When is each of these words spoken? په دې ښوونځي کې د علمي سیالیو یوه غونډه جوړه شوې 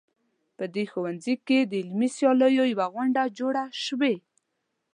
په 0.57 0.65
دې 0.73 0.83
ښوونځي 0.91 1.35
کې 1.47 1.59
د 1.71 1.73
علمي 1.81 2.09
سیالیو 2.17 2.63
یوه 2.73 2.85
غونډه 2.93 3.23
جوړه 3.37 3.63
شوې 3.85 4.15